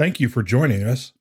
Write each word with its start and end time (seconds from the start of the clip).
Thank 0.00 0.18
you 0.18 0.30
for 0.30 0.42
joining 0.42 0.82
us. 0.82 1.12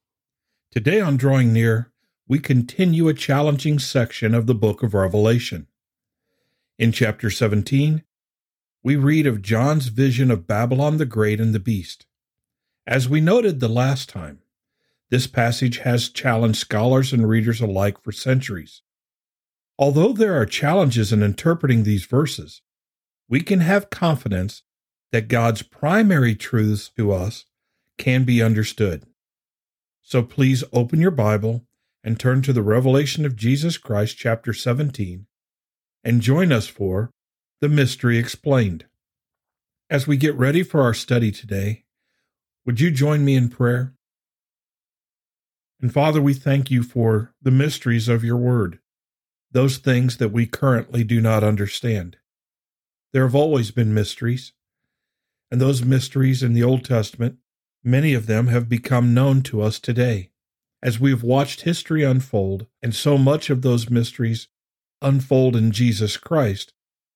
Today 0.72 1.02
on 1.02 1.18
Drawing 1.18 1.52
Near, 1.52 1.92
we 2.30 2.40
continue 2.40 3.10
a 3.10 3.14
challenging 3.14 3.78
section 3.78 4.34
of 4.34 4.48
the 4.48 4.56
book 4.56 4.84
of 4.84 4.94
Revelation. 4.94 5.68
In 6.78 6.94
chapter 6.94 7.30
17, 7.30 8.06
we 8.82 8.96
read 8.96 9.28
of 9.28 9.42
John's 9.42 9.88
vision 9.88 10.32
of 10.32 10.48
Babylon 10.48 10.96
the 10.96 11.06
Great 11.06 11.42
and 11.42 11.54
the 11.54 11.60
Beast. 11.60 12.06
As 12.88 13.10
we 13.10 13.20
noted 13.20 13.60
the 13.60 13.68
last 13.68 14.08
time, 14.08 14.40
this 15.10 15.28
passage 15.28 15.80
has 15.80 16.08
challenged 16.08 16.60
scholars 16.60 17.12
and 17.12 17.28
readers 17.28 17.60
alike 17.60 18.02
for 18.02 18.14
centuries. 18.14 18.82
Although 19.78 20.14
there 20.14 20.40
are 20.40 20.46
challenges 20.46 21.12
in 21.12 21.22
interpreting 21.22 21.84
these 21.84 22.06
verses, 22.06 22.62
we 23.28 23.42
can 23.42 23.60
have 23.60 23.90
confidence 23.90 24.64
that 25.12 25.28
God's 25.28 25.64
primary 25.64 26.34
truths 26.34 26.90
to 26.96 27.12
us 27.12 27.44
can 28.00 28.24
be 28.24 28.42
understood. 28.42 29.06
So 30.02 30.24
please 30.24 30.64
open 30.74 31.00
your 31.00 31.12
Bible 31.12 31.66
and 32.04 32.20
turn 32.20 32.42
to 32.42 32.54
the 32.54 32.64
Revelation 32.64 33.26
of 33.26 33.36
Jesus 33.36 33.78
Christ, 33.78 34.18
chapter 34.18 34.54
17, 34.54 35.28
and 36.04 36.22
join 36.22 36.52
us 36.52 36.66
for 36.66 37.12
The 37.62 37.70
Mystery 37.70 38.18
Explained. 38.18 38.86
As 39.90 40.08
we 40.08 40.18
get 40.18 40.34
ready 40.36 40.64
for 40.64 40.82
our 40.82 40.94
study 40.94 41.32
today, 41.32 41.84
would 42.66 42.80
you 42.80 42.90
join 42.90 43.24
me 43.24 43.36
in 43.36 43.50
prayer? 43.50 43.94
And 45.82 45.94
Father, 45.94 46.22
we 46.22 46.34
thank 46.34 46.72
you 46.72 46.84
for 46.84 47.34
the 47.42 47.52
mysteries 47.52 48.08
of 48.08 48.24
your 48.24 48.38
word, 48.38 48.80
those 49.52 49.78
things 49.78 50.18
that 50.18 50.32
we 50.32 50.46
currently 50.46 51.04
do 51.04 51.22
not 51.22 51.44
understand. 51.44 52.18
There 53.12 53.24
have 53.24 53.36
always 53.36 53.72
been 53.72 53.94
mysteries, 53.94 54.54
and 55.52 55.60
those 55.60 55.84
mysteries 55.84 56.44
in 56.44 56.54
the 56.54 56.64
Old 56.64 56.86
Testament 56.86 57.38
Many 57.84 58.14
of 58.14 58.26
them 58.26 58.48
have 58.48 58.68
become 58.68 59.14
known 59.14 59.42
to 59.44 59.62
us 59.62 59.80
today. 59.80 60.32
As 60.82 61.00
we 61.00 61.12
have 61.12 61.24
watched 61.24 61.62
history 61.62 62.04
unfold, 62.04 62.68
and 62.82 62.94
so 62.94 63.18
much 63.18 63.50
of 63.50 63.62
those 63.62 63.90
mysteries 63.90 64.48
unfold 65.02 65.56
in 65.56 65.72
Jesus 65.72 66.18
Christ, 66.18 66.74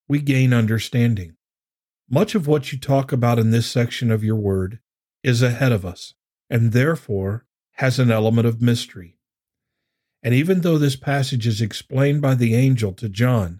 we 0.07 0.19
gain 0.19 0.53
understanding. 0.53 1.35
Much 2.09 2.35
of 2.35 2.47
what 2.47 2.71
you 2.71 2.79
talk 2.79 3.11
about 3.11 3.39
in 3.39 3.51
this 3.51 3.67
section 3.67 4.11
of 4.11 4.23
your 4.23 4.35
word 4.35 4.79
is 5.23 5.41
ahead 5.41 5.71
of 5.71 5.85
us, 5.85 6.13
and 6.49 6.71
therefore 6.71 7.45
has 7.73 7.99
an 7.99 8.11
element 8.11 8.47
of 8.47 8.61
mystery. 8.61 9.17
And 10.21 10.33
even 10.33 10.61
though 10.61 10.77
this 10.77 10.95
passage 10.95 11.47
is 11.47 11.61
explained 11.61 12.21
by 12.21 12.35
the 12.35 12.55
angel 12.55 12.93
to 12.93 13.09
John, 13.09 13.59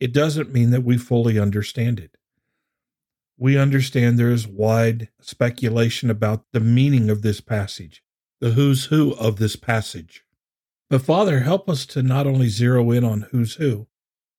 it 0.00 0.12
doesn't 0.12 0.52
mean 0.52 0.70
that 0.70 0.82
we 0.82 0.98
fully 0.98 1.38
understand 1.38 2.00
it. 2.00 2.16
We 3.42 3.58
understand 3.58 4.20
there 4.20 4.30
is 4.30 4.46
wide 4.46 5.08
speculation 5.20 6.10
about 6.10 6.44
the 6.52 6.60
meaning 6.60 7.10
of 7.10 7.22
this 7.22 7.40
passage, 7.40 8.00
the 8.40 8.50
who's 8.50 8.84
who 8.84 9.14
of 9.14 9.40
this 9.40 9.56
passage. 9.56 10.24
But 10.88 11.02
Father, 11.02 11.40
help 11.40 11.68
us 11.68 11.84
to 11.86 12.04
not 12.04 12.24
only 12.24 12.48
zero 12.48 12.92
in 12.92 13.02
on 13.02 13.22
who's 13.32 13.54
who, 13.54 13.88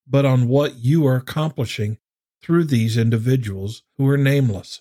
but 0.08 0.24
on 0.24 0.48
what 0.48 0.76
you 0.76 1.06
are 1.06 1.18
accomplishing 1.18 1.98
through 2.42 2.64
these 2.64 2.96
individuals 2.96 3.84
who 3.98 4.08
are 4.08 4.16
nameless. 4.16 4.80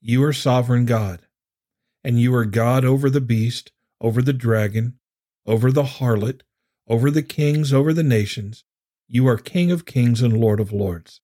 You 0.00 0.24
are 0.24 0.32
sovereign 0.32 0.86
God, 0.86 1.26
and 2.02 2.18
you 2.18 2.34
are 2.34 2.46
God 2.46 2.86
over 2.86 3.10
the 3.10 3.20
beast, 3.20 3.70
over 4.00 4.22
the 4.22 4.32
dragon, 4.32 4.98
over 5.44 5.70
the 5.70 5.82
harlot, 5.82 6.40
over 6.88 7.10
the 7.10 7.22
kings, 7.22 7.70
over 7.70 7.92
the 7.92 8.02
nations. 8.02 8.64
You 9.08 9.28
are 9.28 9.36
King 9.36 9.70
of 9.70 9.84
kings 9.84 10.22
and 10.22 10.40
Lord 10.40 10.58
of 10.58 10.72
lords. 10.72 11.20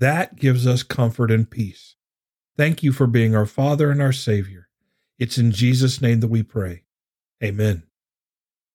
That 0.00 0.36
gives 0.36 0.66
us 0.66 0.82
comfort 0.82 1.30
and 1.30 1.48
peace. 1.48 1.94
Thank 2.56 2.82
you 2.82 2.90
for 2.90 3.06
being 3.06 3.36
our 3.36 3.44
Father 3.44 3.90
and 3.90 4.00
our 4.00 4.14
Savior. 4.14 4.68
It's 5.18 5.36
in 5.36 5.52
Jesus' 5.52 6.00
name 6.00 6.20
that 6.20 6.28
we 6.28 6.42
pray. 6.42 6.84
Amen. 7.44 7.82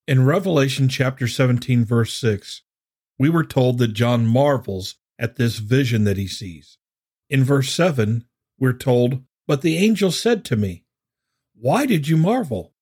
In 0.08 0.23
Revelation 0.23 0.88
chapter 0.88 1.28
17, 1.28 1.84
verse 1.84 2.14
6, 2.14 2.62
we 3.18 3.28
were 3.30 3.44
told 3.44 3.80
that 3.80 3.94
John 3.94 4.28
marvels 4.28 4.97
at 5.18 5.35
this 5.35 5.58
vision 5.58 6.03
that 6.03 6.18
he 6.18 6.28
sees. 6.28 6.78
In 7.28 7.44
verse 7.44 7.72
7, 7.72 8.25
we're 8.59 8.74
told, 8.74 9.24
But 9.47 9.64
the 9.64 9.78
angel 9.78 10.12
said 10.12 10.46
to 10.46 10.56
me, 10.56 10.85
Why 11.56 11.88
did 11.88 12.08
you 12.08 12.18
marvel? 12.18 12.75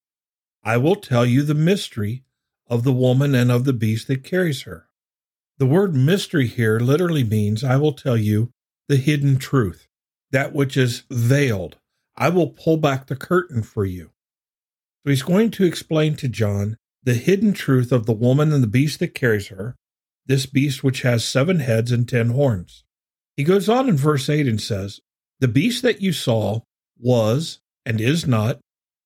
I 0.66 0.76
will 0.76 0.98
tell 0.98 1.26
you 1.26 1.44
the 1.44 1.54
mystery 1.54 2.26
of 2.68 2.84
the 2.84 2.92
woman 2.92 3.36
and 3.36 3.50
of 3.50 3.64
the 3.64 3.72
beast 3.72 4.10
that 4.10 4.26
carries 4.26 4.64
her. 4.64 4.90
The 5.60 5.66
word 5.66 5.96
mystery 5.96 6.48
here 6.48 6.80
literally 6.80 7.24
means 7.24 7.64
I 7.64 7.78
will 7.78 7.94
tell 7.94 8.18
you 8.18 8.50
the 8.88 8.98
hidden 8.98 9.38
truth, 9.38 9.88
that 10.32 10.54
which 10.54 10.76
is 10.76 11.04
veiled. 11.10 11.78
I 12.18 12.30
will 12.30 12.48
pull 12.48 12.78
back 12.78 13.08
the 13.08 13.16
curtain 13.16 13.64
for 13.64 13.86
you. 13.86 14.12
So 15.04 15.12
he's 15.12 15.22
going 15.22 15.52
to 15.52 15.66
explain 15.66 16.16
to 16.18 16.28
John 16.28 16.78
the 17.04 17.14
hidden 17.14 17.54
truth 17.54 17.92
of 17.92 18.06
the 18.06 18.14
woman 18.14 18.52
and 18.52 18.64
the 18.64 18.68
beast 18.68 19.00
that 19.00 19.14
carries 19.14 19.50
her, 19.50 19.76
this 20.26 20.46
beast 20.46 20.84
which 20.84 21.02
has 21.02 21.26
seven 21.26 21.60
heads 21.60 21.92
and 21.92 22.08
ten 22.08 22.30
horns. 22.30 22.84
He 23.36 23.44
goes 23.44 23.68
on 23.68 23.90
in 23.90 23.98
verse 23.98 24.30
8 24.30 24.48
and 24.48 24.62
says, 24.62 25.02
The 25.40 25.48
beast 25.48 25.82
that 25.82 26.02
you 26.02 26.14
saw 26.14 26.62
was 26.98 27.60
and 27.86 28.00
is 28.00 28.26
not, 28.26 28.60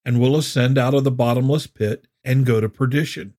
and 0.05 0.19
will 0.19 0.37
ascend 0.37 0.77
out 0.77 0.93
of 0.93 1.03
the 1.03 1.11
bottomless 1.11 1.67
pit 1.67 2.07
and 2.23 2.45
go 2.45 2.61
to 2.61 2.69
perdition. 2.69 3.33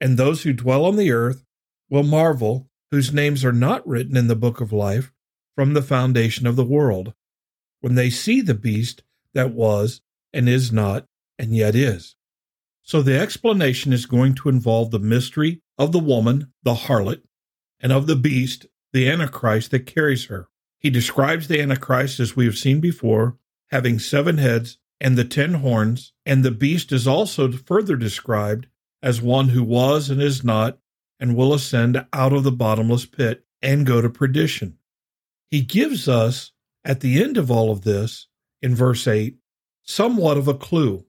And 0.00 0.16
those 0.16 0.42
who 0.42 0.52
dwell 0.52 0.84
on 0.84 0.96
the 0.96 1.10
earth 1.10 1.44
will 1.88 2.02
marvel, 2.02 2.68
whose 2.90 3.12
names 3.12 3.44
are 3.44 3.52
not 3.52 3.86
written 3.86 4.16
in 4.16 4.28
the 4.28 4.36
book 4.36 4.60
of 4.60 4.72
life 4.72 5.12
from 5.54 5.74
the 5.74 5.82
foundation 5.82 6.46
of 6.46 6.56
the 6.56 6.64
world, 6.64 7.14
when 7.80 7.94
they 7.94 8.10
see 8.10 8.40
the 8.40 8.54
beast 8.54 9.02
that 9.34 9.52
was 9.52 10.00
and 10.32 10.48
is 10.48 10.72
not 10.72 11.06
and 11.38 11.54
yet 11.54 11.74
is. 11.74 12.16
So 12.82 13.02
the 13.02 13.18
explanation 13.18 13.92
is 13.92 14.06
going 14.06 14.34
to 14.36 14.48
involve 14.48 14.90
the 14.90 14.98
mystery 14.98 15.60
of 15.76 15.92
the 15.92 15.98
woman, 15.98 16.52
the 16.62 16.74
harlot, 16.74 17.22
and 17.80 17.92
of 17.92 18.06
the 18.06 18.16
beast, 18.16 18.66
the 18.92 19.08
Antichrist 19.10 19.70
that 19.70 19.86
carries 19.86 20.26
her. 20.26 20.48
He 20.78 20.90
describes 20.90 21.48
the 21.48 21.60
Antichrist 21.60 22.20
as 22.20 22.36
we 22.36 22.46
have 22.46 22.56
seen 22.56 22.80
before, 22.80 23.36
having 23.70 23.98
seven 23.98 24.38
heads 24.38 24.78
and 25.00 25.16
the 25.16 25.24
ten 25.24 25.54
horns, 25.54 26.12
and 26.24 26.44
the 26.44 26.50
beast 26.50 26.90
is 26.92 27.06
also 27.06 27.52
further 27.52 27.96
described 27.96 28.66
as 29.02 29.22
one 29.22 29.50
who 29.50 29.62
was 29.62 30.10
and 30.10 30.20
is 30.20 30.42
not 30.42 30.78
and 31.20 31.36
will 31.36 31.54
ascend 31.54 32.04
out 32.12 32.32
of 32.32 32.44
the 32.44 32.52
bottomless 32.52 33.06
pit 33.06 33.44
and 33.60 33.86
go 33.86 34.00
to 34.00 34.08
perdition. 34.08 34.78
He 35.50 35.62
gives 35.62 36.08
us, 36.08 36.52
at 36.84 37.00
the 37.00 37.22
end 37.22 37.36
of 37.36 37.50
all 37.50 37.70
of 37.70 37.82
this, 37.82 38.28
in 38.62 38.74
verse 38.74 39.06
8, 39.06 39.36
somewhat 39.82 40.36
of 40.36 40.48
a 40.48 40.54
clue. 40.54 41.04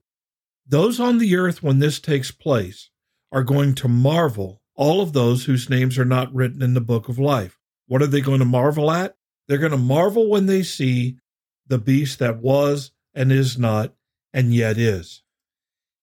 Those 0.66 1.00
on 1.00 1.18
the 1.18 1.36
earth 1.36 1.62
when 1.62 1.78
this 1.78 2.00
takes 2.00 2.30
place 2.30 2.90
are 3.32 3.42
going 3.42 3.74
to 3.76 3.88
marvel, 3.88 4.62
all 4.74 5.00
of 5.00 5.12
those 5.12 5.44
whose 5.44 5.70
names 5.70 5.98
are 5.98 6.04
not 6.04 6.34
written 6.34 6.62
in 6.62 6.74
the 6.74 6.80
book 6.80 7.08
of 7.08 7.18
life. 7.18 7.58
What 7.86 8.02
are 8.02 8.06
they 8.06 8.20
going 8.20 8.38
to 8.38 8.44
marvel 8.44 8.90
at? 8.90 9.16
They're 9.46 9.58
going 9.58 9.72
to 9.72 9.78
marvel 9.78 10.28
when 10.30 10.46
they 10.46 10.62
see 10.62 11.18
the 11.66 11.78
beast 11.78 12.18
that 12.20 12.38
was 12.38 12.92
and 13.14 13.32
is 13.32 13.58
not 13.58 13.94
and 14.32 14.54
yet 14.54 14.78
is. 14.78 15.22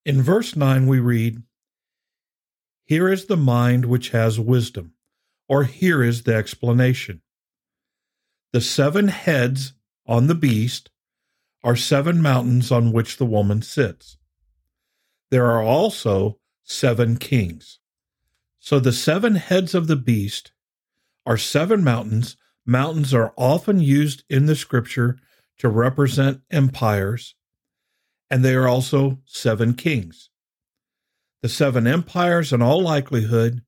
In 0.06 0.22
verse 0.22 0.56
9, 0.56 0.88
we 0.88 1.00
read, 1.00 1.44
here 2.88 3.09
is 3.09 3.25
the 3.25 3.38
mind 3.38 3.86
which 3.86 4.09
has 4.09 4.40
wisdom, 4.40 4.94
or 5.50 5.66
here 5.66 6.02
is 6.02 6.24
the 6.24 6.34
explanation. 6.34 7.22
The 8.53 8.62
seven 8.62 9.09
heads 9.09 9.74
on 10.06 10.28
the 10.28 10.36
beast 10.36 10.90
are 11.66 11.76
seven 11.76 12.22
mountains 12.22 12.72
on 12.72 12.94
which 12.94 13.18
the 13.18 13.26
woman 13.26 13.62
sits. 13.62 14.18
There 15.31 15.47
are 15.47 15.62
also 15.62 16.40
seven 16.64 17.18
kings. 17.18 17.80
So 18.58 18.80
the 18.80 18.94
seven 18.94 19.36
heads 19.36 19.76
of 19.76 19.88
the 19.88 19.97
beast 19.97 20.53
are 21.26 21.38
seven 21.38 21.84
mountains. 21.84 22.38
Mountains 22.66 23.14
are 23.14 23.34
often 23.36 23.81
used 23.81 24.24
in 24.30 24.46
the 24.46 24.56
scripture 24.56 25.18
to 25.58 25.68
represent 25.68 26.40
empires, 26.50 27.36
and 28.30 28.46
they 28.46 28.56
are 28.56 28.68
also 28.68 29.20
seven 29.26 29.73
kings. 29.73 30.29
The 31.41 31.49
seven 31.49 31.85
empires, 31.85 32.51
in 32.51 32.61
all 32.61 32.81
likelihood, 32.81 33.61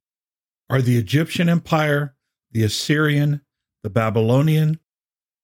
are 0.69 0.81
the 0.81 0.97
Egyptian 0.97 1.49
Empire, 1.49 2.15
the 2.51 2.63
Assyrian, 2.63 3.41
the 3.83 3.89
Babylonian, 3.89 4.79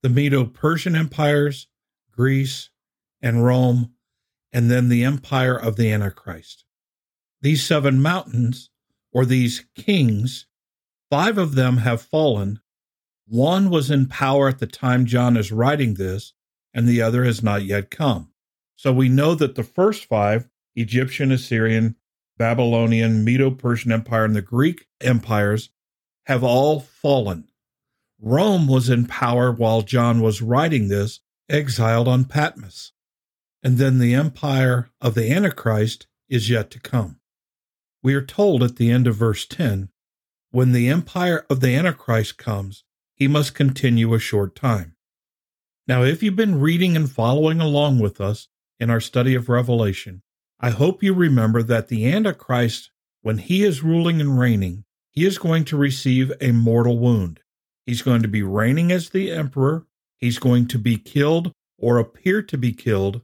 the 0.01 0.09
Medo 0.09 0.45
Persian 0.45 0.95
empires, 0.95 1.67
Greece, 2.11 2.69
and 3.21 3.43
Rome, 3.43 3.93
and 4.51 4.69
then 4.69 4.89
the 4.89 5.03
empire 5.03 5.55
of 5.55 5.75
the 5.75 5.91
Antichrist. 5.91 6.65
These 7.41 7.63
seven 7.63 8.01
mountains, 8.01 8.69
or 9.11 9.25
these 9.25 9.65
kings, 9.75 10.47
five 11.09 11.37
of 11.37 11.55
them 11.55 11.77
have 11.77 12.01
fallen. 12.01 12.59
One 13.27 13.69
was 13.69 13.91
in 13.91 14.07
power 14.07 14.47
at 14.49 14.59
the 14.59 14.67
time 14.67 15.05
John 15.05 15.37
is 15.37 15.51
writing 15.51 15.95
this, 15.95 16.33
and 16.73 16.87
the 16.87 17.01
other 17.01 17.23
has 17.23 17.43
not 17.43 17.63
yet 17.63 17.89
come. 17.89 18.31
So 18.75 18.91
we 18.91 19.09
know 19.09 19.35
that 19.35 19.55
the 19.55 19.63
first 19.63 20.05
five, 20.05 20.49
Egyptian, 20.75 21.31
Assyrian, 21.31 21.95
Babylonian, 22.37 23.23
Medo 23.23 23.51
Persian 23.51 23.91
Empire, 23.91 24.25
and 24.25 24.35
the 24.35 24.41
Greek 24.41 24.87
empires 25.01 25.69
have 26.25 26.43
all 26.43 26.79
fallen. 26.79 27.47
Rome 28.19 28.67
was 28.67 28.89
in 28.89 29.05
power 29.05 29.51
while 29.51 29.81
John 29.81 30.21
was 30.21 30.41
writing 30.41 30.87
this, 30.87 31.19
exiled 31.49 32.07
on 32.07 32.25
Patmos. 32.25 32.91
and 33.63 33.79
then 33.79 33.97
the 33.97 34.13
empire 34.13 34.91
of 35.01 35.15
the 35.15 35.31
Antichrist 35.31 36.05
is 36.29 36.51
yet 36.51 36.69
to 36.69 36.79
come. 36.79 37.19
We 38.03 38.13
are 38.13 38.21
told 38.21 38.61
at 38.61 38.75
the 38.75 38.91
end 38.91 39.07
of 39.07 39.15
verse 39.15 39.47
10 39.47 39.89
when 40.51 40.71
the 40.71 40.87
empire 40.87 41.45
of 41.49 41.61
the 41.61 41.75
Antichrist 41.75 42.37
comes, 42.37 42.83
he 43.15 43.27
must 43.27 43.55
continue 43.55 44.13
a 44.13 44.19
short 44.19 44.55
time. 44.55 44.95
Now, 45.87 46.03
if 46.03 46.21
you've 46.21 46.35
been 46.35 46.59
reading 46.59 46.95
and 46.95 47.11
following 47.11 47.59
along 47.59 47.99
with 47.99 48.21
us 48.21 48.47
in 48.79 48.89
our 48.91 49.01
study 49.01 49.33
of 49.33 49.49
Revelation, 49.49 50.21
I 50.59 50.69
hope 50.69 51.03
you 51.03 51.13
remember 51.13 51.61
that 51.63 51.89
the 51.89 52.11
Antichrist, 52.11 52.91
when 53.21 53.39
he 53.39 53.63
is 53.63 53.83
ruling 53.83 54.21
and 54.21 54.39
reigning, 54.39 54.85
he 55.11 55.25
is 55.25 55.37
going 55.37 55.65
to 55.65 55.77
receive 55.77 56.31
a 56.41 56.51
mortal 56.51 56.99
wound. 56.99 57.41
He's 57.85 58.01
going 58.01 58.21
to 58.21 58.27
be 58.27 58.43
reigning 58.43 58.91
as 58.91 59.09
the 59.09 59.31
emperor. 59.31 59.85
He's 60.17 60.39
going 60.39 60.67
to 60.67 60.79
be 60.79 60.97
killed 60.97 61.51
or 61.77 61.97
appear 61.97 62.41
to 62.41 62.57
be 62.57 62.71
killed. 62.71 63.21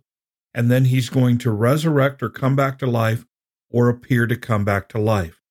And 0.54 0.70
then 0.70 0.86
he's 0.86 1.10
going 1.10 1.38
to 1.40 1.52
resurrect 1.52 2.22
or 2.22 2.30
come 2.30 2.56
back 2.56 2.78
to 2.80 2.86
life 2.86 3.26
or 3.70 3.90
appear 3.90 4.28
to 4.28 4.36
come 4.36 4.66
back 4.66 4.90
to 4.90 5.00
life. 5.00 5.42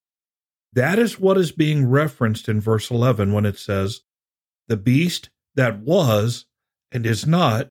That 0.73 0.99
is 0.99 1.19
what 1.19 1.37
is 1.37 1.51
being 1.51 1.89
referenced 1.89 2.47
in 2.47 2.61
verse 2.61 2.89
11 2.89 3.33
when 3.33 3.45
it 3.45 3.57
says, 3.57 4.01
The 4.67 4.77
beast 4.77 5.29
that 5.55 5.79
was 5.79 6.45
and 6.91 7.05
is 7.05 7.25
not 7.25 7.67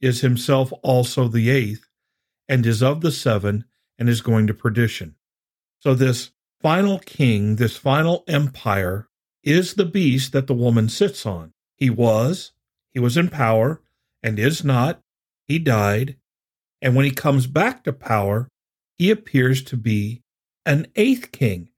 is 0.00 0.20
himself 0.20 0.72
also 0.82 1.26
the 1.26 1.50
eighth, 1.50 1.88
and 2.48 2.64
is 2.66 2.82
of 2.82 3.00
the 3.00 3.12
seven, 3.12 3.64
and 3.98 4.08
is 4.08 4.20
going 4.20 4.46
to 4.46 4.54
perdition. 4.54 5.16
So, 5.80 5.94
this 5.94 6.30
final 6.60 6.98
king, 6.98 7.56
this 7.56 7.76
final 7.76 8.24
empire, 8.28 9.08
is 9.42 9.74
the 9.74 9.84
beast 9.84 10.32
that 10.32 10.46
the 10.46 10.54
woman 10.54 10.88
sits 10.88 11.24
on. 11.24 11.52
He 11.76 11.90
was, 11.90 12.52
he 12.92 13.00
was 13.00 13.16
in 13.16 13.28
power, 13.28 13.82
and 14.22 14.38
is 14.38 14.64
not. 14.64 15.00
He 15.46 15.58
died. 15.58 16.16
And 16.82 16.94
when 16.94 17.04
he 17.04 17.10
comes 17.10 17.46
back 17.46 17.84
to 17.84 17.92
power, 17.92 18.48
he 18.98 19.10
appears 19.10 19.62
to 19.64 19.76
be 19.76 20.22
an 20.64 20.86
eighth 20.96 21.32
king. 21.32 21.68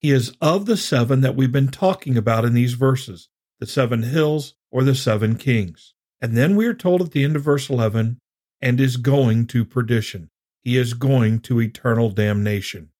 He 0.00 0.12
is 0.12 0.32
of 0.40 0.66
the 0.66 0.76
seven 0.76 1.22
that 1.22 1.34
we've 1.34 1.50
been 1.50 1.68
talking 1.68 2.16
about 2.16 2.44
in 2.44 2.54
these 2.54 2.74
verses 2.74 3.28
the 3.58 3.66
seven 3.66 4.04
hills 4.04 4.54
or 4.70 4.84
the 4.84 4.94
seven 4.94 5.34
kings. 5.36 5.94
And 6.20 6.36
then 6.36 6.54
we 6.54 6.66
are 6.66 6.74
told 6.74 7.02
at 7.02 7.10
the 7.10 7.24
end 7.24 7.34
of 7.34 7.42
verse 7.42 7.68
11, 7.68 8.18
and 8.60 8.80
is 8.80 8.96
going 8.96 9.46
to 9.48 9.64
perdition. 9.64 10.30
He 10.62 10.76
is 10.76 10.94
going 10.94 11.40
to 11.40 11.60
eternal 11.60 12.10
damnation. 12.10 12.90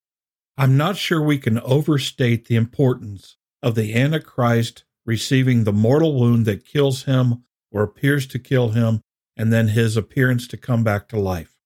I'm 0.57 0.77
not 0.77 0.97
sure 0.97 1.23
we 1.23 1.39
can 1.39 1.59
overstate 1.61 2.47
the 2.47 2.57
importance 2.57 3.37
of 3.63 3.75
the 3.75 3.95
Antichrist 3.95 4.85
receiving 5.05 5.65
the 5.65 5.73
mortal 5.73 6.19
wound 6.19 6.45
that 6.47 6.67
kills 6.67 7.05
him 7.05 7.45
or 7.73 7.83
appears 7.83 8.27
to 8.27 8.39
kill 8.39 8.71
him, 8.71 9.01
and 9.37 9.53
then 9.53 9.69
his 9.69 9.97
appearance 9.97 10.47
to 10.49 10.57
come 10.57 10.85
back 10.85 11.09
to 11.09 11.19
life. 11.19 11.57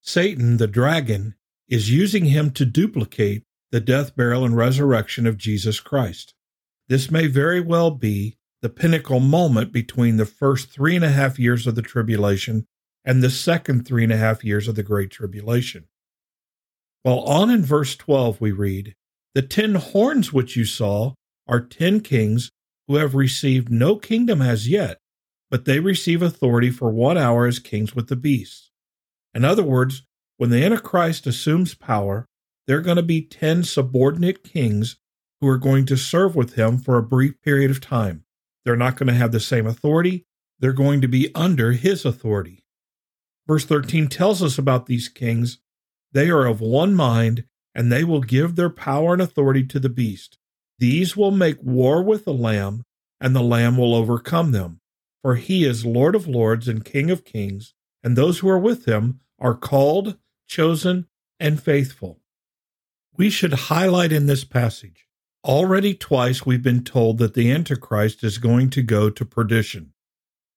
Satan, 0.00 0.58
the 0.58 0.66
dragon, 0.66 1.34
is 1.68 1.90
using 1.90 2.26
him 2.26 2.50
to 2.50 2.64
duplicate 2.64 3.42
the 3.72 3.80
death, 3.80 4.14
burial, 4.14 4.44
and 4.44 4.56
resurrection 4.56 5.26
of 5.26 5.38
Jesus 5.38 5.80
Christ. 5.80 6.34
This 6.88 7.10
may 7.10 7.26
very 7.26 7.60
well 7.60 7.90
be 7.90 8.36
the 8.62 8.68
pinnacle 8.68 9.20
moment 9.20 9.72
between 9.72 10.16
the 10.16 10.26
first 10.26 10.70
three 10.70 10.94
and 10.94 11.04
a 11.04 11.10
half 11.10 11.38
years 11.38 11.66
of 11.66 11.74
the 11.74 11.82
tribulation 11.82 12.66
and 13.04 13.22
the 13.22 13.30
second 13.30 13.86
three 13.86 14.04
and 14.04 14.12
a 14.12 14.16
half 14.16 14.44
years 14.44 14.68
of 14.68 14.74
the 14.74 14.82
Great 14.82 15.10
Tribulation. 15.10 15.84
While 17.02 17.20
on 17.20 17.50
in 17.50 17.62
verse 17.64 17.96
12, 17.96 18.40
we 18.40 18.50
read, 18.50 18.94
The 19.34 19.42
ten 19.42 19.74
horns 19.74 20.32
which 20.32 20.56
you 20.56 20.64
saw 20.64 21.14
are 21.46 21.60
ten 21.60 22.00
kings 22.00 22.50
who 22.88 22.96
have 22.96 23.14
received 23.14 23.70
no 23.70 23.96
kingdom 23.96 24.40
as 24.40 24.68
yet, 24.68 24.98
but 25.50 25.64
they 25.64 25.80
receive 25.80 26.22
authority 26.22 26.70
for 26.70 26.90
one 26.90 27.18
hour 27.18 27.46
as 27.46 27.58
kings 27.58 27.94
with 27.94 28.08
the 28.08 28.16
beasts. 28.16 28.70
In 29.34 29.44
other 29.44 29.62
words, 29.62 30.02
when 30.36 30.50
the 30.50 30.64
Antichrist 30.64 31.26
assumes 31.26 31.74
power, 31.74 32.26
there 32.66 32.78
are 32.78 32.82
going 32.82 32.96
to 32.96 33.02
be 33.02 33.20
ten 33.20 33.62
subordinate 33.62 34.42
kings 34.42 34.96
who 35.40 35.48
are 35.48 35.58
going 35.58 35.84
to 35.86 35.96
serve 35.96 36.34
with 36.34 36.54
him 36.54 36.78
for 36.78 36.96
a 36.96 37.02
brief 37.02 37.40
period 37.42 37.70
of 37.70 37.80
time. 37.80 38.24
They're 38.64 38.76
not 38.76 38.96
going 38.96 39.08
to 39.08 39.14
have 39.14 39.32
the 39.32 39.40
same 39.40 39.66
authority. 39.66 40.24
They're 40.58 40.72
going 40.72 41.02
to 41.02 41.08
be 41.08 41.30
under 41.34 41.72
his 41.72 42.06
authority. 42.06 42.63
Verse 43.46 43.64
13 43.64 44.08
tells 44.08 44.42
us 44.42 44.58
about 44.58 44.86
these 44.86 45.08
kings. 45.08 45.58
They 46.12 46.30
are 46.30 46.46
of 46.46 46.60
one 46.60 46.94
mind, 46.94 47.44
and 47.74 47.90
they 47.90 48.04
will 48.04 48.20
give 48.20 48.56
their 48.56 48.70
power 48.70 49.12
and 49.12 49.22
authority 49.22 49.64
to 49.66 49.80
the 49.80 49.88
beast. 49.88 50.38
These 50.78 51.16
will 51.16 51.30
make 51.30 51.62
war 51.62 52.02
with 52.02 52.24
the 52.24 52.32
Lamb, 52.32 52.84
and 53.20 53.34
the 53.34 53.42
Lamb 53.42 53.76
will 53.76 53.94
overcome 53.94 54.52
them. 54.52 54.80
For 55.22 55.36
he 55.36 55.64
is 55.64 55.86
Lord 55.86 56.14
of 56.14 56.26
lords 56.28 56.68
and 56.68 56.84
King 56.84 57.10
of 57.10 57.24
kings, 57.24 57.74
and 58.02 58.16
those 58.16 58.40
who 58.40 58.48
are 58.48 58.58
with 58.58 58.86
him 58.86 59.20
are 59.38 59.54
called, 59.54 60.18
chosen, 60.46 61.06
and 61.40 61.62
faithful. 61.62 62.20
We 63.16 63.30
should 63.30 63.52
highlight 63.52 64.12
in 64.12 64.26
this 64.26 64.44
passage 64.44 65.04
Already 65.44 65.92
twice 65.92 66.46
we've 66.46 66.62
been 66.62 66.84
told 66.84 67.18
that 67.18 67.34
the 67.34 67.52
Antichrist 67.52 68.24
is 68.24 68.38
going 68.38 68.70
to 68.70 68.82
go 68.82 69.10
to 69.10 69.24
perdition. 69.26 69.92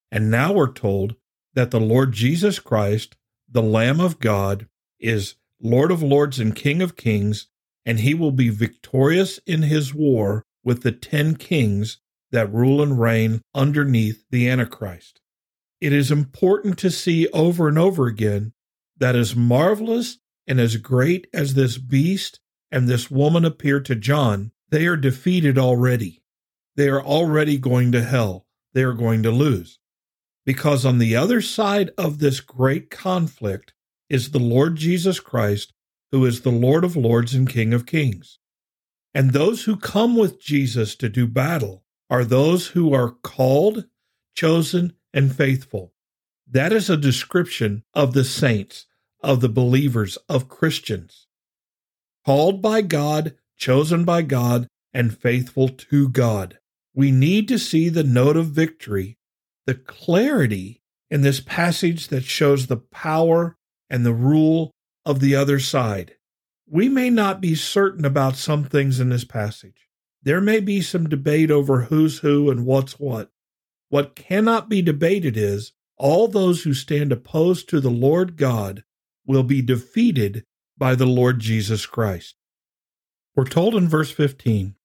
And 0.10 0.31
now 0.31 0.54
we're 0.54 0.72
told 0.72 1.16
that 1.57 1.71
the 1.71 1.80
Lord 1.80 2.12
Jesus 2.12 2.59
Christ, 2.59 3.15
the 3.50 3.63
Lamb 3.63 4.00
of 4.00 4.19
God, 4.19 4.68
is 5.00 5.38
Lord 5.59 5.89
of 5.89 6.04
Lords 6.04 6.39
and 6.39 6.56
King 6.56 6.83
of 6.83 6.95
Kings, 6.95 7.48
and 7.83 8.01
he 8.01 8.13
will 8.13 8.30
be 8.30 8.50
victorious 8.50 9.39
in 9.48 9.63
his 9.63 9.92
war 9.92 10.45
with 10.63 10.83
the 10.83 10.92
ten 10.92 11.36
kings 11.36 11.98
that 12.31 12.54
rule 12.54 12.80
and 12.80 13.00
reign 13.00 13.42
underneath 13.56 14.24
the 14.30 14.48
Antichrist. 14.48 15.19
It 15.81 15.94
is 15.94 16.12
important 16.12 16.77
to 16.77 16.92
see 16.92 17.27
over 17.30 17.68
and 17.68 17.80
over 17.80 18.06
again 18.06 18.53
that 18.95 19.15
as 19.15 19.36
marvelous 19.36 20.19
and 20.45 20.60
as 20.60 20.77
great 20.77 21.25
as 21.33 21.56
this 21.56 21.80
beast 21.80 22.39
and 22.71 22.88
this 22.88 23.10
woman 23.10 23.44
appear 23.44 23.80
to 23.80 23.95
John, 23.95 24.51
they 24.69 24.86
are 24.86 24.95
defeated 24.95 25.57
already. 25.57 26.21
They 26.75 26.88
are 26.88 27.03
already 27.03 27.57
going 27.57 27.94
to 27.94 28.03
hell. 28.03 28.45
They 28.74 28.83
are 28.83 28.94
going 28.94 29.24
to 29.24 29.31
lose. 29.31 29.80
Because 30.48 30.86
on 30.86 30.98
the 30.98 31.14
other 31.14 31.42
side 31.42 31.92
of 31.98 32.20
this 32.20 32.40
great 32.40 32.90
conflict 32.90 33.74
is 34.10 34.32
the 34.32 34.40
Lord 34.40 34.78
Jesus 34.78 35.20
Christ, 35.20 35.74
who 36.14 36.26
is 36.26 36.42
the 36.42 36.52
Lord 36.52 36.86
of 36.86 36.96
Lords 36.96 37.34
and 37.34 37.50
King 37.50 37.74
of 37.74 37.86
Kings. 37.86 38.40
And 39.14 39.34
those 39.34 39.66
who 39.66 39.76
come 39.76 40.16
with 40.16 40.42
Jesus 40.42 40.96
to 40.96 41.10
do 41.10 41.28
battle 41.28 41.84
are 42.10 42.24
those 42.24 42.68
who 42.68 42.94
are 42.94 43.12
called, 43.12 43.88
chosen, 44.36 44.94
and 45.14 45.36
faithful. 45.36 45.92
That 46.50 46.72
is 46.72 46.90
a 46.90 46.96
description 46.96 47.84
of 47.94 48.14
the 48.14 48.24
saints, 48.24 48.86
of 49.22 49.42
the 49.42 49.50
believers, 49.50 50.18
of 50.30 50.48
Christians. 50.48 51.27
Called 52.25 52.62
by 52.62 52.84
God, 52.84 53.36
chosen 53.58 54.06
by 54.06 54.22
God, 54.22 54.70
and 54.94 55.18
faithful 55.18 55.68
to 55.68 56.08
God. 56.08 56.58
We 56.94 57.12
need 57.12 57.50
to 57.50 57.60
see 57.60 57.89
the 57.89 58.06
note 58.06 58.38
of 58.38 58.48
victory, 58.48 59.18
the 59.67 59.75
clarity 59.75 60.81
in 61.12 61.21
this 61.21 61.41
passage 61.41 62.07
that 62.07 62.24
shows 62.24 62.65
the 62.65 62.77
power 62.77 63.57
and 63.89 64.05
the 64.05 64.13
rule 64.13 64.71
of 65.05 65.19
the 65.19 65.36
other 65.36 65.59
side. 65.59 66.15
We 66.69 66.89
may 66.89 67.09
not 67.09 67.39
be 67.39 67.53
certain 67.53 68.05
about 68.05 68.38
some 68.38 68.63
things 68.63 69.00
in 69.00 69.09
this 69.09 69.25
passage. 69.25 69.88
There 70.24 70.41
may 70.41 70.62
be 70.62 70.81
some 70.81 71.07
debate 71.07 71.51
over 71.51 71.83
who's 71.83 72.19
who 72.19 72.50
and 72.50 72.65
what's 72.65 73.00
what. 73.00 73.29
What 73.89 74.15
cannot 74.15 74.67
be 74.67 74.81
debated 74.81 75.38
is 75.38 75.74
all 75.97 76.27
those 76.27 76.63
who 76.63 76.74
stand 76.74 77.12
opposed 77.12 77.69
to 77.69 77.79
the 77.79 77.91
Lord 77.91 78.38
God 78.38 78.83
will 79.25 79.43
be 79.43 79.62
defeated 79.62 80.45
by 80.77 80.95
the 80.95 81.05
Lord 81.05 81.39
Jesus 81.39 81.86
Christ. 81.86 82.36
We're 83.36 83.45
told 83.45 83.75
in 83.75 83.88
verse 83.88 84.12
15 84.12 84.75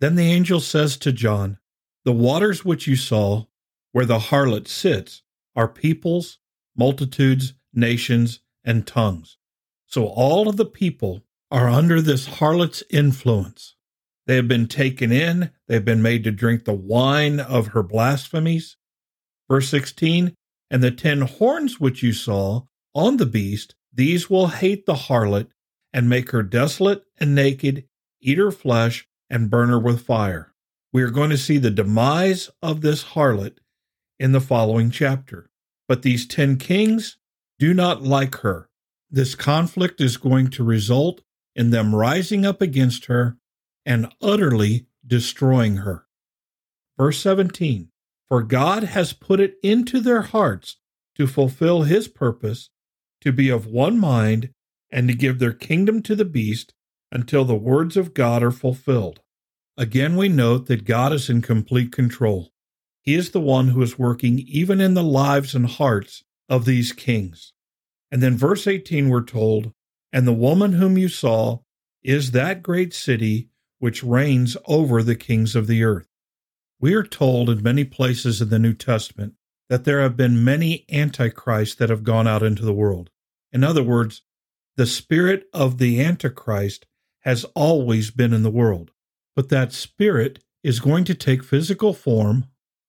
Then 0.00 0.14
the 0.14 0.30
angel 0.30 0.60
says 0.60 0.96
to 0.98 1.12
John, 1.12 1.58
The 2.04 2.12
waters 2.12 2.64
which 2.64 2.86
you 2.86 2.96
saw, 2.96 3.44
where 3.92 4.06
the 4.06 4.18
harlot 4.18 4.68
sits, 4.68 5.22
are 5.56 5.68
peoples, 5.68 6.38
multitudes, 6.76 7.54
nations, 7.72 8.40
and 8.64 8.86
tongues. 8.86 9.38
So 9.86 10.06
all 10.06 10.48
of 10.48 10.56
the 10.56 10.66
people 10.66 11.24
are 11.50 11.68
under 11.68 12.00
this 12.00 12.28
harlot's 12.28 12.82
influence. 12.90 13.74
They 14.26 14.36
have 14.36 14.48
been 14.48 14.68
taken 14.68 15.10
in, 15.10 15.50
they 15.66 15.74
have 15.74 15.86
been 15.86 16.02
made 16.02 16.24
to 16.24 16.30
drink 16.30 16.64
the 16.64 16.74
wine 16.74 17.40
of 17.40 17.68
her 17.68 17.82
blasphemies. 17.82 18.76
Verse 19.50 19.68
16 19.70 20.34
And 20.70 20.82
the 20.82 20.90
ten 20.90 21.22
horns 21.22 21.80
which 21.80 22.02
you 22.02 22.12
saw 22.12 22.62
on 22.94 23.16
the 23.16 23.26
beast, 23.26 23.74
these 23.92 24.28
will 24.28 24.48
hate 24.48 24.84
the 24.84 24.94
harlot 24.94 25.48
and 25.92 26.08
make 26.08 26.30
her 26.30 26.42
desolate 26.42 27.02
and 27.18 27.34
naked, 27.34 27.86
eat 28.20 28.36
her 28.36 28.50
flesh, 28.50 29.08
and 29.30 29.50
burn 29.50 29.70
her 29.70 29.78
with 29.78 30.04
fire. 30.04 30.54
We 30.92 31.02
are 31.02 31.10
going 31.10 31.30
to 31.30 31.38
see 31.38 31.58
the 31.58 31.70
demise 31.70 32.50
of 32.62 32.82
this 32.82 33.04
harlot 33.04 33.58
in 34.18 34.32
the 34.32 34.40
following 34.40 34.90
chapter. 34.90 35.50
But 35.86 36.02
these 36.02 36.26
ten 36.26 36.56
kings 36.56 37.18
do 37.58 37.74
not 37.74 38.02
like 38.02 38.36
her. 38.36 38.68
This 39.10 39.34
conflict 39.34 40.00
is 40.00 40.16
going 40.16 40.50
to 40.50 40.64
result 40.64 41.22
in 41.54 41.70
them 41.70 41.94
rising 41.94 42.44
up 42.44 42.60
against 42.60 43.06
her 43.06 43.36
and 43.86 44.12
utterly 44.20 44.86
destroying 45.06 45.78
her. 45.78 46.06
Verse 46.96 47.20
17 47.20 47.88
For 48.28 48.42
God 48.42 48.84
has 48.84 49.12
put 49.12 49.40
it 49.40 49.54
into 49.62 50.00
their 50.00 50.22
hearts 50.22 50.76
to 51.16 51.26
fulfill 51.26 51.82
his 51.82 52.06
purpose 52.06 52.70
to 53.20 53.32
be 53.32 53.48
of 53.48 53.66
one 53.66 53.98
mind 53.98 54.50
and 54.90 55.08
to 55.08 55.14
give 55.14 55.38
their 55.38 55.52
kingdom 55.52 56.02
to 56.02 56.14
the 56.14 56.24
beast 56.24 56.74
until 57.10 57.44
the 57.44 57.56
words 57.56 57.96
of 57.96 58.14
God 58.14 58.42
are 58.42 58.50
fulfilled. 58.50 59.20
Again, 59.76 60.16
we 60.16 60.28
note 60.28 60.66
that 60.66 60.84
God 60.84 61.12
is 61.12 61.30
in 61.30 61.40
complete 61.40 61.92
control. 61.92 62.52
He 63.08 63.14
is 63.14 63.30
the 63.30 63.40
one 63.40 63.68
who 63.68 63.80
is 63.80 63.98
working 63.98 64.38
even 64.40 64.82
in 64.82 64.92
the 64.92 65.02
lives 65.02 65.54
and 65.54 65.64
hearts 65.64 66.24
of 66.46 66.66
these 66.66 66.92
kings. 66.92 67.54
And 68.10 68.22
then, 68.22 68.36
verse 68.36 68.66
18, 68.66 69.08
we're 69.08 69.24
told, 69.24 69.72
And 70.12 70.28
the 70.28 70.34
woman 70.34 70.74
whom 70.74 70.98
you 70.98 71.08
saw 71.08 71.60
is 72.02 72.32
that 72.32 72.62
great 72.62 72.92
city 72.92 73.48
which 73.78 74.04
reigns 74.04 74.58
over 74.66 75.02
the 75.02 75.16
kings 75.16 75.56
of 75.56 75.68
the 75.68 75.82
earth. 75.84 76.06
We 76.80 76.92
are 76.92 77.02
told 77.02 77.48
in 77.48 77.62
many 77.62 77.82
places 77.82 78.42
in 78.42 78.50
the 78.50 78.58
New 78.58 78.74
Testament 78.74 79.36
that 79.70 79.86
there 79.86 80.02
have 80.02 80.18
been 80.18 80.44
many 80.44 80.84
antichrists 80.90 81.76
that 81.76 81.88
have 81.88 82.04
gone 82.04 82.28
out 82.28 82.42
into 82.42 82.66
the 82.66 82.74
world. 82.74 83.08
In 83.50 83.64
other 83.64 83.82
words, 83.82 84.20
the 84.76 84.84
spirit 84.84 85.46
of 85.54 85.78
the 85.78 86.04
antichrist 86.04 86.84
has 87.20 87.46
always 87.54 88.10
been 88.10 88.34
in 88.34 88.42
the 88.42 88.50
world, 88.50 88.90
but 89.34 89.48
that 89.48 89.72
spirit 89.72 90.44
is 90.62 90.78
going 90.78 91.04
to 91.04 91.14
take 91.14 91.42
physical 91.42 91.94
form 91.94 92.44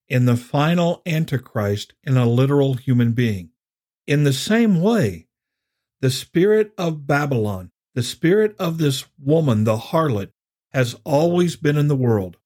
in 0.10 0.26
the 0.26 0.36
final 0.36 1.02
antichrist 1.06 1.94
in 2.04 2.18
a 2.18 2.26
literal 2.26 2.74
human 2.74 3.12
being. 3.12 3.52
In 4.08 4.24
the 4.24 4.34
same 4.34 4.82
way, 4.82 5.28
the 6.02 6.10
spirit 6.10 6.72
of 6.78 7.06
Babylon, 7.06 7.72
the 7.94 8.04
spirit 8.04 8.56
of 8.58 8.78
this 8.78 9.06
woman, 9.20 9.66
the 9.66 9.78
harlot, 9.78 10.32
has 10.72 10.96
always 11.04 11.56
been 11.56 11.78
in 11.78 11.88
the 11.88 11.96
world, 11.96 12.38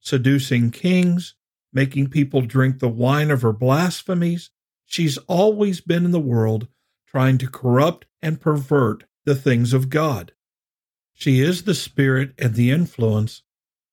seducing 0.00 0.70
kings, 0.70 1.34
making 1.72 2.08
people 2.08 2.42
drink 2.42 2.78
the 2.78 2.88
wine 2.88 3.30
of 3.30 3.42
her 3.42 3.52
blasphemies. 3.52 4.50
She's 4.86 5.18
always 5.18 5.80
been 5.80 6.04
in 6.04 6.10
the 6.10 6.20
world 6.20 6.68
trying 7.06 7.38
to 7.38 7.50
corrupt 7.50 8.06
and 8.22 8.40
pervert 8.40 9.04
the 9.24 9.34
things 9.34 9.72
of 9.72 9.88
God. 9.88 10.32
She 11.12 11.40
is 11.40 11.64
the 11.64 11.74
spirit 11.74 12.32
and 12.38 12.54
the 12.54 12.70
influence 12.70 13.42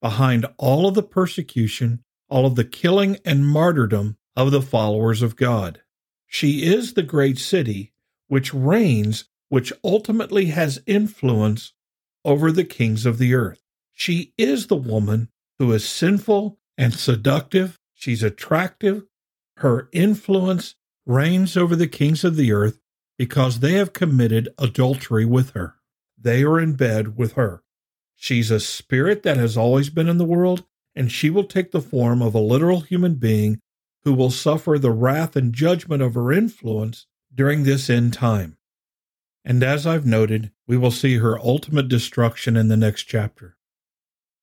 behind 0.01 0.45
all 0.57 0.87
of 0.87 0.93
the 0.93 1.03
persecution, 1.03 2.03
all 2.29 2.45
of 2.45 2.55
the 2.55 2.65
killing 2.65 3.17
and 3.25 3.47
martyrdom 3.47 4.17
of 4.35 4.51
the 4.51 4.61
followers 4.61 5.21
of 5.21 5.35
God. 5.35 5.81
She 6.27 6.63
is 6.63 6.93
the 6.93 7.03
great 7.03 7.37
city 7.37 7.93
which 8.27 8.53
reigns, 8.53 9.25
which 9.49 9.71
ultimately 9.83 10.47
has 10.47 10.81
influence 10.85 11.73
over 12.25 12.51
the 12.51 12.65
kings 12.65 13.05
of 13.05 13.17
the 13.17 13.33
earth. 13.33 13.61
She 13.93 14.33
is 14.37 14.67
the 14.67 14.75
woman 14.75 15.29
who 15.59 15.71
is 15.71 15.87
sinful 15.87 16.59
and 16.77 16.93
seductive. 16.93 17.79
She's 17.93 18.21
attractive. 18.21 19.05
Her 19.57 19.89
influence 19.91 20.75
reigns 21.05 21.57
over 21.57 21.75
the 21.75 21.87
kings 21.87 22.23
of 22.23 22.35
the 22.35 22.51
earth 22.51 22.79
because 23.17 23.59
they 23.59 23.73
have 23.73 23.93
committed 23.93 24.49
adultery 24.59 25.25
with 25.25 25.51
her. 25.51 25.75
They 26.17 26.43
are 26.43 26.59
in 26.59 26.73
bed 26.73 27.17
with 27.17 27.33
her. 27.33 27.63
She's 28.15 28.51
a 28.51 28.59
spirit 28.59 29.23
that 29.23 29.37
has 29.37 29.57
always 29.57 29.89
been 29.89 30.07
in 30.07 30.17
the 30.17 30.25
world, 30.25 30.65
and 30.97 31.11
she 31.11 31.29
will 31.29 31.43
take 31.43 31.71
the 31.71 31.79
form 31.79 32.23
of 32.23 32.33
a 32.33 32.39
literal 32.39 32.81
human 32.81 33.13
being 33.13 33.59
who 34.03 34.13
will 34.15 34.31
suffer 34.31 34.79
the 34.79 34.91
wrath 34.91 35.35
and 35.35 35.53
judgment 35.53 36.01
of 36.01 36.15
her 36.15 36.33
influence 36.33 37.05
during 37.33 37.63
this 37.63 37.87
end 37.87 38.13
time. 38.13 38.57
And 39.45 39.63
as 39.63 39.85
I've 39.85 40.07
noted, 40.07 40.51
we 40.65 40.75
will 40.75 40.91
see 40.91 41.17
her 41.17 41.39
ultimate 41.39 41.87
destruction 41.87 42.57
in 42.57 42.67
the 42.67 42.75
next 42.75 43.03
chapter. 43.03 43.57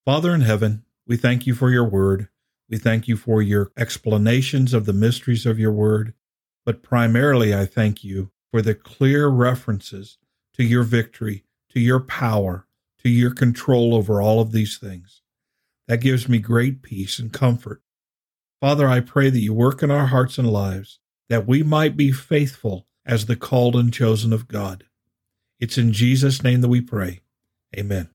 Father 0.05 0.33
in 0.33 0.43
heaven, 0.43 0.85
we 1.09 1.17
thank 1.17 1.45
you 1.45 1.55
for 1.55 1.71
your 1.71 1.85
word. 1.85 2.29
We 2.71 2.79
thank 2.79 3.09
you 3.09 3.17
for 3.17 3.43
your 3.43 3.73
explanations 3.77 4.73
of 4.73 4.87
the 4.87 4.93
mysteries 4.93 5.47
of 5.47 5.59
your 5.59 5.73
word. 5.73 6.15
But 6.65 6.85
primarily, 6.85 7.53
I 7.53 7.67
thank 7.67 8.05
you 8.05 8.31
for 8.53 8.63
the 8.63 8.77
clear 8.77 9.27
references 9.27 10.19
to 10.55 10.63
your 10.63 10.85
victory, 10.85 11.45
to 11.71 11.81
your 11.81 12.01
power, 12.01 12.69
to 13.03 13.11
your 13.11 13.35
control 13.35 13.93
over 13.93 14.23
all 14.23 14.41
of 14.41 14.53
these 14.53 14.79
things. 14.79 15.24
That 15.87 16.01
gives 16.01 16.29
me 16.29 16.39
great 16.39 16.83
peace 16.83 17.19
and 17.19 17.33
comfort. 17.33 17.83
Father, 18.61 18.89
I 18.89 19.01
pray 19.01 19.31
that 19.31 19.41
you 19.41 19.53
work 19.53 19.83
in 19.83 19.91
our 19.91 20.07
hearts 20.07 20.39
and 20.39 20.51
lives, 20.51 20.99
that 21.29 21.47
we 21.47 21.63
might 21.63 21.97
be 21.97 22.13
faithful 22.13 22.87
as 23.05 23.27
the 23.27 23.37
called 23.37 23.77
and 23.77 23.93
chosen 23.93 24.33
of 24.33 24.49
God. 24.49 24.85
It's 25.61 25.79
in 25.79 25.93
Jesus' 25.93 26.43
name 26.43 26.63
that 26.63 26.69
we 26.69 26.81
pray. 26.81 27.21
Amen. 27.77 28.09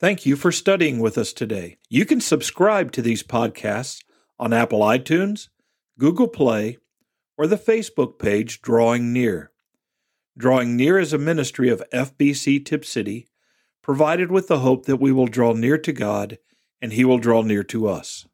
Thank 0.00 0.26
you 0.26 0.36
for 0.36 0.52
studying 0.52 1.00
with 1.00 1.18
us 1.18 1.32
today. 1.32 1.76
You 1.88 2.04
can 2.04 2.20
subscribe 2.20 2.92
to 2.92 3.02
these 3.02 3.22
podcasts 3.22 4.02
on 4.38 4.52
Apple 4.52 4.80
iTunes, 4.80 5.48
Google 5.98 6.28
Play, 6.28 6.78
or 7.36 7.46
the 7.46 7.56
Facebook 7.56 8.18
page 8.18 8.62
Drawing 8.62 9.12
Near. 9.12 9.50
Drawing 10.36 10.76
Near 10.76 10.98
is 10.98 11.12
a 11.12 11.18
ministry 11.18 11.68
of 11.68 11.82
FBC 11.92 12.64
Tipp 12.64 12.84
City, 12.84 13.26
provided 13.88 14.30
with 14.30 14.48
the 14.48 14.58
hope 14.58 14.84
that 14.84 15.00
we 15.00 15.10
will 15.10 15.26
draw 15.26 15.54
near 15.54 15.78
to 15.78 15.94
God 15.94 16.36
and 16.82 16.92
He 16.92 17.06
will 17.06 17.16
draw 17.16 17.40
near 17.40 17.62
to 17.64 17.88
us. 17.88 18.26